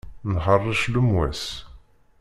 [0.33, 1.43] Nḥeṛṛec lemwas.